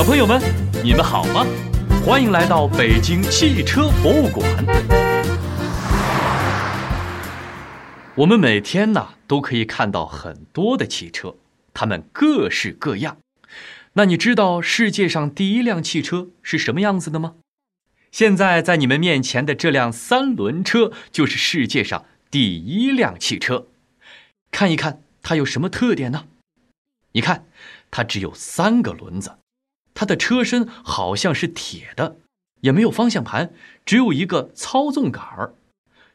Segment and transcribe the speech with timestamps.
[0.00, 0.40] 小朋友们，
[0.82, 1.44] 你们好吗？
[2.06, 4.48] 欢迎来到北京汽车博物馆。
[8.14, 11.36] 我们每天呢都可以看到很多的汽车，
[11.74, 13.18] 它们各式各样。
[13.92, 17.34] 那你知道世界上第一辆汽车是什么样子的吗？
[18.10, 23.66] 现在在你们面前的这辆三轮车就是世界上第一辆汽车。
[24.50, 26.24] 看一看它有什么特点呢？
[27.12, 27.44] 你看，
[27.90, 29.32] 它只有三个轮子，
[30.00, 32.16] 它的车身好像是铁的，
[32.62, 33.52] 也没有方向盘，
[33.84, 35.52] 只有一个操纵杆儿。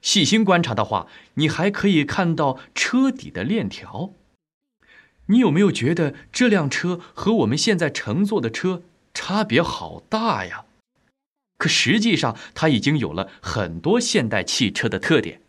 [0.00, 4.14] 细心观察的话，你还可以看到车底的链条。
[5.26, 10.64] 你有没有觉得这辆车和我们现在乘坐的车差别好大呀？
[11.58, 15.42] 可实际上，它已经有了很多现代汽车的特点，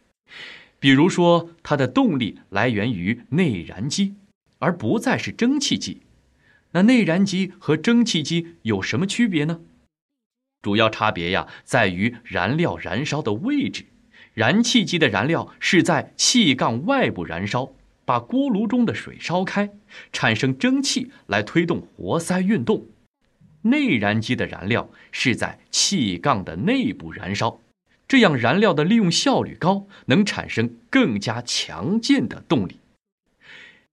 [0.78, 4.16] 比如说，它的动力来源于内燃机。
[4.60, 6.02] 而不再是蒸汽机，
[6.76, 9.62] 那内燃机和蒸汽机有什么区别呢？
[10.62, 13.86] 主要差别呀，在于燃料燃烧的位置。
[14.34, 17.72] 燃气机的燃料是在气缸外部燃烧，
[18.04, 19.70] 把锅炉中的水烧开，
[20.12, 22.88] 产生蒸汽来推动活塞运动。
[23.62, 27.62] 内燃机的燃料是在气缸的内部燃烧，
[28.06, 32.82] 这样燃料的利用效率高，能产生更加强劲的动力。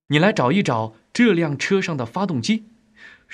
[0.09, 2.65] 你来找一找这辆车上的发动机，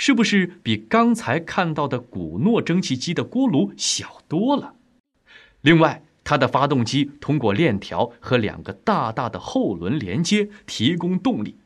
[0.00, 4.74] 是不是比刚才看到的古诺蒸汽机的锅炉小多了？
[5.60, 11.56] 另外，它的发动机通过链条和两个大大的后轮连接提供动力，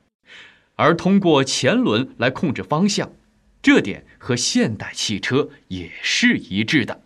[0.76, 3.12] 而通过前轮来控制方向，
[3.60, 7.02] 这点和现代汽车也是一致的。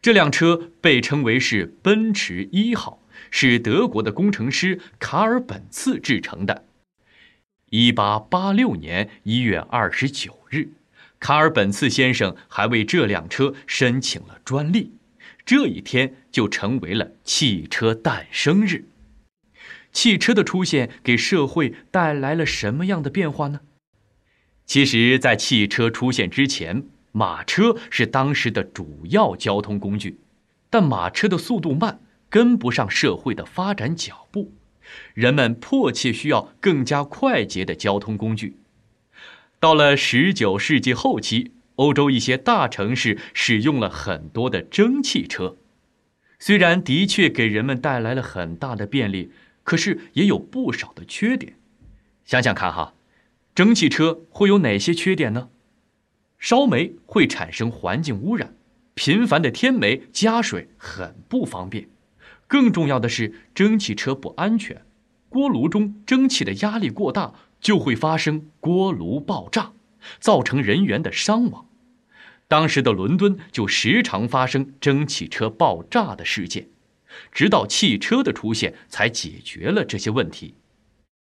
[0.00, 6.64] 这辆车被称为是奔驰一号，是德国的工程师卡尔本茨制成的。
[7.74, 10.68] 一八八六年一月二十九日，
[11.18, 14.92] 卡尔本茨先生还为这辆车申请了专利，
[15.46, 18.84] 这一天就成为了汽车诞生日。
[19.90, 23.62] 汽车的出现给社会带来了什么样的变化呢？
[24.66, 30.18] 其实，在汽车出现之前，马车是当时的主要交通工具，
[30.68, 34.52] 但马车的速度慢，跟不上社会的发展脚步。
[35.14, 38.56] 人们迫切需要更加快捷的交通工具。
[39.58, 45.56] 到了十九世纪后期，欧洲一些大城市使用了很多的蒸汽车。
[46.38, 49.30] 虽然的确给人们带来了很大的便利，
[49.62, 51.54] 可是也有不少的缺点。
[52.24, 52.94] 想想看哈，
[53.54, 55.50] 蒸汽车会有哪些缺点呢？
[56.38, 58.56] 烧煤会产生环境污染，
[58.94, 61.88] 频繁的添煤加水很不方便。
[62.52, 64.82] 更重要的是，蒸汽车不安全，
[65.30, 67.32] 锅炉中蒸汽的压力过大，
[67.62, 69.72] 就会发生锅炉爆炸，
[70.20, 71.66] 造成人员的伤亡。
[72.48, 76.68] 当时的伦敦就时常发生蒸汽车爆炸的事件，
[77.32, 80.56] 直到汽车的出现才解决了这些问题。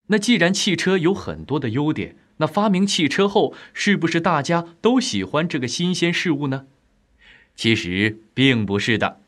[0.06, 6.64] 那既然汽车有很多的优点，那发明汽车后，是不是大家都喜欢这个新鲜事物呢？
[7.54, 9.20] 其实并不是的。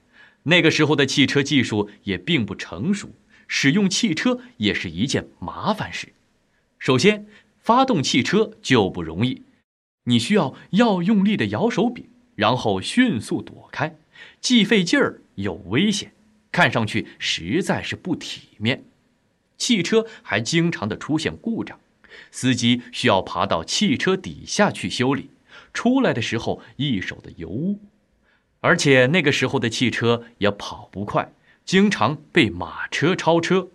[0.51, 3.11] 那个时候的汽车技术也并不成熟，
[3.47, 6.13] 使用汽车也是一件麻烦事。
[6.77, 7.25] 首先，
[7.61, 9.45] 发动汽车就不容易，
[10.07, 13.97] 你需要要用力的摇手柄，然后迅速躲开，
[14.41, 16.11] 既费劲儿又危险，
[16.51, 18.83] 看上去实在是不体面。
[19.57, 21.79] 汽车还经常的出现故障，
[22.33, 25.31] 司机需要爬到汽车底下去修理，
[25.73, 27.79] 出来的时候一手的油污。
[28.61, 31.33] 而且那个时候的汽车也跑不快，
[31.65, 33.69] 经常被马车超车，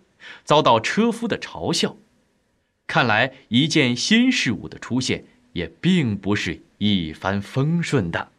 [0.44, 1.96] 遭到车夫的嘲笑。
[2.86, 5.24] 看来一件新事物的出现
[5.54, 8.30] 也并不是一帆风顺的。